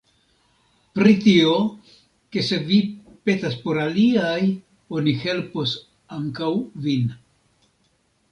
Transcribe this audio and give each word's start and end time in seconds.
Pri 0.99 1.11
tio, 1.25 1.51
ke 2.35 2.43
se 2.47 2.57
vi 2.69 2.79
petas 3.29 3.59
por 3.65 3.81
aliaj, 3.83 4.39
oni 5.01 5.13
helpos 5.25 5.77
ankaŭ 6.17 6.49
vin. 6.87 7.13